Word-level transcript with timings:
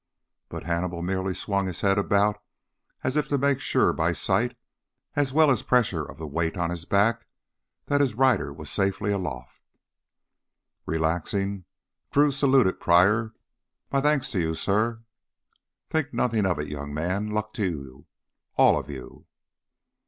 But 0.49 0.63
Hannibal 0.63 1.03
merely 1.03 1.35
swung 1.35 1.67
his 1.67 1.81
head 1.81 1.99
about 1.99 2.41
as 3.03 3.15
if 3.15 3.27
to 3.27 3.37
make 3.37 3.59
sure 3.61 3.93
by 3.93 4.13
sight, 4.13 4.57
as 5.15 5.31
well 5.31 5.51
as 5.51 5.61
pressure 5.61 6.03
of 6.03 6.19
weight 6.19 6.57
on 6.57 6.71
his 6.71 6.85
back, 6.85 7.27
that 7.85 8.01
his 8.01 8.15
rider 8.15 8.51
was 8.51 8.71
safely 8.71 9.11
aloft. 9.11 9.61
Relaxing, 10.87 11.65
Drew 12.11 12.31
saluted 12.31 12.79
Pryor. 12.79 13.35
"My 13.91 14.01
thanks 14.01 14.31
to 14.31 14.39
you, 14.39 14.55
suh." 14.55 14.95
"Think 15.87 16.15
nothing 16.15 16.47
of 16.47 16.57
it, 16.57 16.67
young 16.67 16.95
man. 16.95 17.29
Luck 17.29 17.53
to 17.53 17.69
you 17.69 18.05
all 18.57 18.79
of 18.79 18.89
you." 18.89 19.27